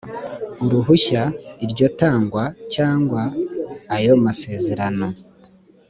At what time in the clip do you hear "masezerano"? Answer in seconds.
4.25-5.07